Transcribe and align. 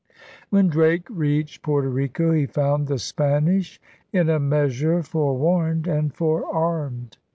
When 0.49 0.67
Drake 0.67 1.05
reached 1.11 1.61
Porto 1.61 1.87
Rico, 1.87 2.31
he 2.31 2.47
found 2.47 2.87
the 2.87 2.97
Spanish 2.97 3.79
in 4.11 4.29
a 4.31 4.39
measure 4.39 5.03
forewarned 5.03 5.85
and 5.85 6.11
forearmed. 6.11 7.17